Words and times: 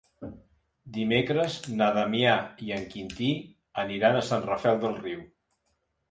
Dimecres 0.93 1.57
na 1.81 1.89
Damià 1.97 2.31
i 2.67 2.73
en 2.77 2.87
Quintí 2.93 3.27
aniran 3.83 4.17
a 4.17 4.23
Sant 4.31 4.47
Rafel 4.47 4.81
del 4.85 4.97
Riu. 5.05 5.21